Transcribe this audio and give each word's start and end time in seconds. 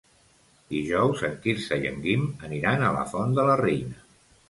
Dijous 0.75 1.21
en 1.27 1.37
Quirze 1.45 1.79
i 1.83 1.87
en 1.91 2.01
Guim 2.09 2.27
aniran 2.51 2.89
a 2.89 2.93
la 2.99 3.07
Font 3.15 3.41
de 3.41 3.51
la 3.53 3.63
Reina. 3.67 4.07